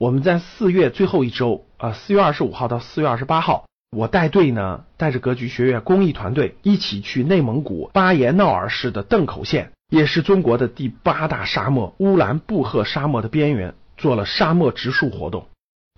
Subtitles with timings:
[0.00, 15.48] 我们在四月最后一周啊，四月二十五号到四月二十八号，我带队呢，带着格局学院公益团队一起去内蒙古巴彦淖尔市的邓口县，也是中国的第八大沙漠乌兰布和沙漠的边缘，做了沙漠植树活动。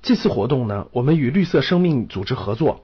[0.03, 2.83] 这次活动呢，我们与绿色生命组织合作，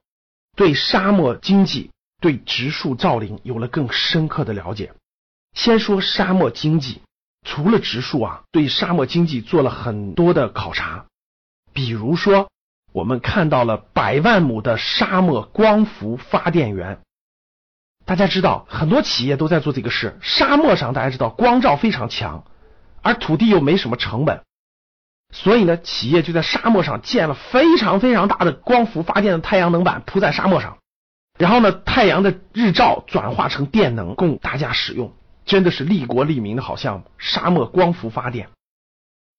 [0.56, 4.92] 对沙漠经济、对植树造林有了更深刻的了解。
[5.52, 7.00] 先说沙漠经济。
[7.48, 11.06] 除了植树啊，对沙漠经济做了很多的考察。
[11.72, 12.50] 比如说，
[12.92, 17.00] 我们看到了百万亩的沙漠光伏发电园。
[18.04, 20.18] 大家知道，很多企业都在做这个事。
[20.20, 22.44] 沙漠上大家知道光照非常强，
[23.00, 24.42] 而土地又没什么成本，
[25.32, 30.76] 所以呢，企业就在沙漠上建了非常非常大的光伏发电的太阳能板铺在沙漠上，
[31.38, 35.14] 然后呢，太阳的日照转化成电能供大家使用。
[35.48, 38.50] 真的是利国利民的好项目，沙漠光伏发电。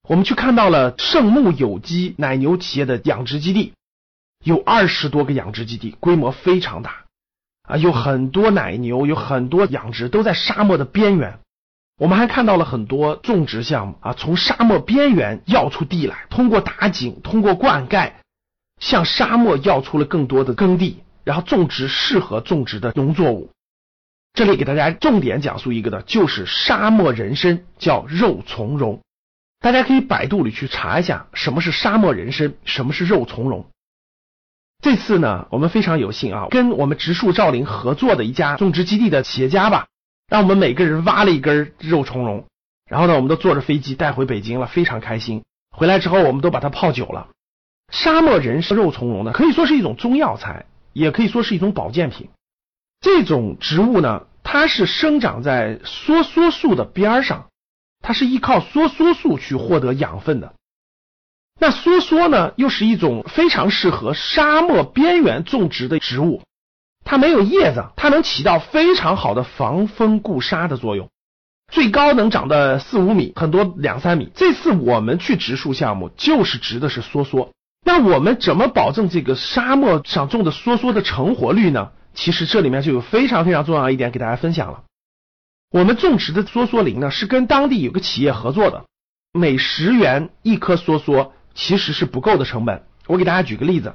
[0.08, 3.74] 我们去看到了圣牧有机奶牛企业的养殖基地，
[4.44, 7.06] 有二十多个养殖基地，规模非常大
[7.62, 11.40] 啊，有很多奶牛，有很多养殖都在沙漠的边缘。
[12.00, 18.14] 我们还看到了很多种植项目啊，从沙漠边缘要出地来，通过打井，通过灌溉，
[18.80, 23.52] 向沙漠要出了更多的耕地，然后种植适合种植的农作物。
[24.34, 29.02] 这里给大家重点讲述一个的，就是沙漠人参，叫肉苁蓉。
[29.60, 33.66] 大家可以百度里去查一下，什么是沙漠人参，什么是肉苁蓉。
[34.82, 39.88] 这次呢，我们非常有幸啊，跟我们植树造林合作的一家种植基地的企业家吧，
[40.30, 42.46] 让我们每个人挖了一根肉苁蓉，
[42.90, 45.44] 然后呢，我们都坐着飞机带回北京了，非常开心。
[45.76, 47.28] 回来之后，我们都把它泡酒了。
[47.92, 52.30] 沙漠人参肉苁蓉呢，可以说是一种中药材，也可以说是一种保健品。
[53.02, 57.48] 这种植物呢，它是生长在梭梭树的边上，
[58.02, 60.54] 它是依靠梭梭树去获得养分的。
[61.60, 66.42] 那梭梭呢，又是一种非常适合沙漠边缘种植的植物，
[67.04, 71.10] 它没有叶子，它能起到非常好的防风固沙的作用，
[71.72, 74.30] 最高能长到四五米，很多两三米。
[74.36, 77.50] 这次我们去植树项目，就是植的是梭梭。
[77.86, 81.92] 那我们怎么保证这个沙漠上种的梭梭的成活率呢？
[82.14, 84.84] 其实这里面就有非常非常重要一点给大家分享了。
[85.72, 88.86] 我们种植的梭梭林呢，是跟当地有个企业合作的，
[89.32, 92.84] 每十元一棵梭梭其实是不够的成本。
[93.06, 93.94] 我给大家举个例子，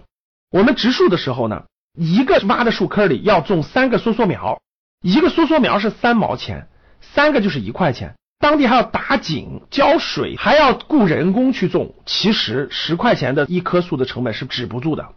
[0.50, 1.64] 我们植树的时候呢，
[1.98, 4.60] 一个挖的树坑里要种三个梭梭苗，
[5.02, 6.68] 一个梭梭苗是三毛钱，
[7.00, 8.14] 三个就是一块钱。
[8.38, 15.12] 当地还要打井、浇水，还要雇人工去种，其实十块钱的一棵树的成本是止不住的。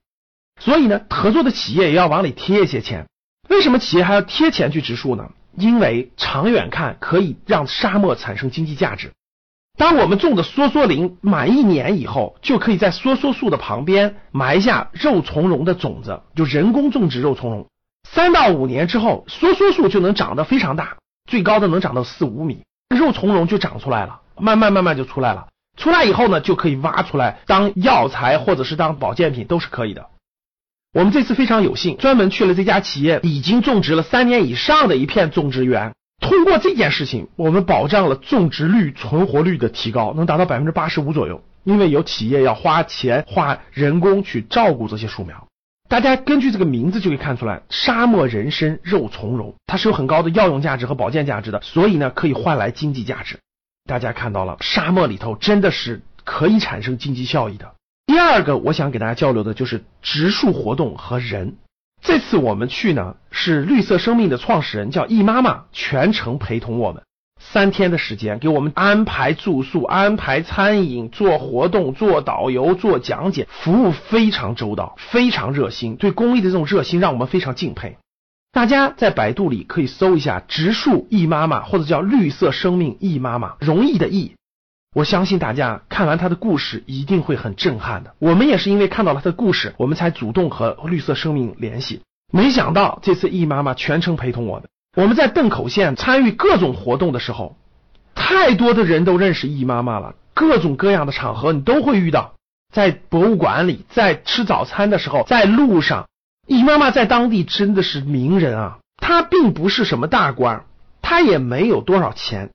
[0.59, 3.07] 所以呢，合作的企业也要往里贴一些钱。
[3.49, 5.29] 为什么企业还要贴钱去植树呢？
[5.55, 9.11] 因为长远看可以让沙漠产生经济价值。
[9.77, 17.67] 当我们种的梭梭林满一年以后，就可以在梭梭树的旁边埋下肉苁蓉的种子，就人工种植肉苁蓉。
[18.09, 20.97] 三到五年之后，梭梭树就能长得非常大，
[21.29, 25.47] 最高的能长到四五米，肉苁蓉就长出来了，慢慢慢慢就出来了。
[25.75, 30.07] 出来以后呢，就可以挖出来当药材或者是当保健品都是可以的。
[30.97, 35.93] 我们这次非常有幸，专门去了这家企业已经种植了三年以上的一片种植园。
[36.19, 41.43] 通过这件事情，我们保障了种植率、存活率的提高，能达到百分之八十五左右。
[41.63, 45.47] 因为有企业要花钱、花人工去照顾这些树苗。
[45.87, 53.37] 大家根据这个名字就可以看出来，沙漠人参肉苁蓉，它是有很高的药用价值和保健价值的，所以呢，可以换来经济价值。
[53.87, 57.73] 大家看到了，沙漠里头真的是可以产生经济效益的。
[58.07, 61.57] 第二个，我想给大家交流的就是植树活动和人。
[62.01, 67.03] 这次我们去呢，是绿色生命的创始人叫易妈妈全程陪同我们，
[67.37, 75.97] 三天的时间给我们安排住宿、安排餐饮、做活动、做导游、做讲解，服务非常周到，非常热心。
[75.97, 77.97] 对公益的这种热心，让我们非常敬佩。
[78.53, 84.35] 大家在百度里可以搜一下“植树易妈妈”或者叫“绿色生命易妈妈”，容易的易。
[84.95, 88.15] 我相信大家看完他的故事一定会很震撼的。
[88.19, 92.01] 我们也是因为看到了他的故事，我们才主动和绿色生命联系。
[92.33, 97.55] 没想到这次易妈妈全程陪同我的，我们在邓口县参与各种活动的时候，
[98.15, 102.33] 太多的人都认识易妈妈了，各种各样的场合你都会遇到，
[102.73, 106.07] 在博物馆里，在吃早餐的时候，在路上，
[106.47, 108.79] 易妈妈在当地真的是名人啊。
[108.97, 110.65] 她并不是什么大官，
[111.01, 112.49] 她也没有多少钱，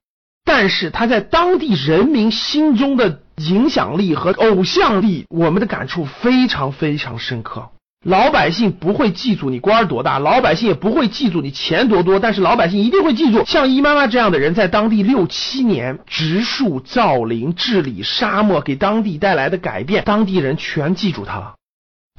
[0.45, 7.71] 但是他在当地人民心中的影响力和偶像力，我们的感触非常非常深刻。
[8.05, 21.55] 老百姓不会记住你官儿多大，老百姓也不会记住你钱多多，但是老百姓一定会记住像易妈妈这样的人在当地六七年植树造林治理沙漠，给当地带来的改变，当地人全记住他了。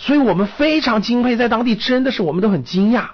[0.02, 3.10] 所以我们非常敬佩，在当地真的是我们都很惊讶，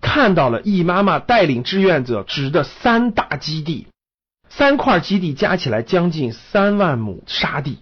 [0.00, 3.88] 看到了易妈妈带领志愿者植的三大基地，
[4.50, 7.78] 三块基地加起来将近三万亩沙地。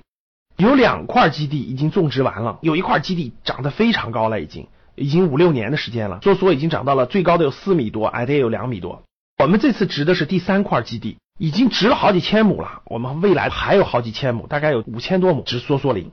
[0.56, 9.03] 有两块基地已经种植完了，有一块基地长得非常高了，已经已经五六年的时间了，梭梭已经长到了最高的有四米多，矮的也有两米多。
[9.38, 16.11] 我们这次植的是第三块基地，已经植了好几千亩了，我们未来还有好几千亩，大概有五千多亩植梭梭林。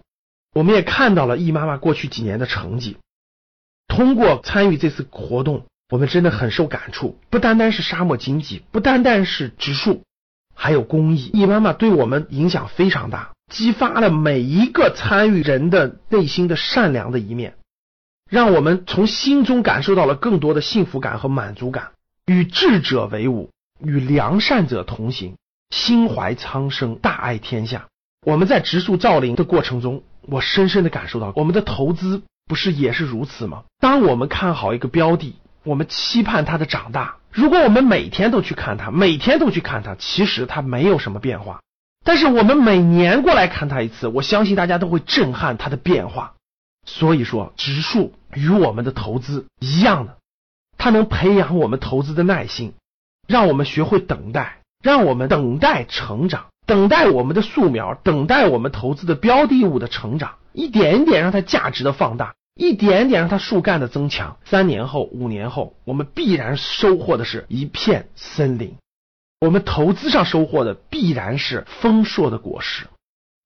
[0.54, 2.98] 我们也看到了易妈妈过去几年的成绩，
[3.88, 10.04] 通过参与这次活动，我们真的很受感触，不单单是沙漠经济，不单单是植树，
[10.56, 11.30] 还有公益。
[11.34, 13.32] 易妈妈对我们影响非常大。
[13.52, 17.54] 激发了每一个参与人的内心的善良的一面，
[18.28, 21.92] 让我们从心中感受到了更多的幸福感和满足感。
[22.26, 25.36] 与智者为伍，与良善者同行，
[25.70, 27.86] 心怀苍生，大爱天下。
[28.26, 33.66] 我们在植树造林的过程中，我深深的感受到，我们的投资不是也是如此吗？
[33.80, 37.18] 当我们看好一个标的，我们期盼它的长大。
[37.36, 41.60] 如果我们每天都去看它，每天都去看它，其实它没有什么变化。
[42.06, 46.36] 但是我们每年过来看它一次，我相信大家都会震撼它的变化。
[46.86, 50.16] 所以说，植树与我们的投资一样的，
[50.78, 52.74] 它能培养我们投资的耐心，
[53.28, 64.38] 让我们学会等待，让我们等待成长，等待我们的树苗，等待我们投资的标的物的成长，一点一点让它价值的放大，一点点让它树干的增强。
[64.46, 68.76] 三年后、五年后，我们必然收获的是一片森林。
[69.42, 72.88] 我们投资上收获的必然是丰硕的果实，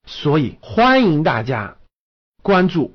[0.07, 1.77] 所以欢迎大家
[2.43, 2.93] 关注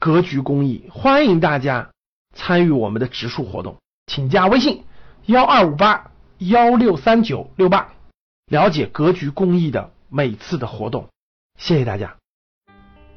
[0.00, 1.90] 格局公益，欢迎大家
[2.34, 3.76] 参与我们的植树活动，
[4.06, 4.84] 请加微信
[5.24, 7.94] 幺二五八幺六三九六八，
[8.46, 11.08] 了解格局公益的每次的活动。
[11.56, 12.16] 谢谢大家。